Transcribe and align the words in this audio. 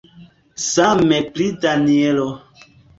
Same 0.69 1.21
pri 1.37 1.53
Danjelo. 1.67 2.29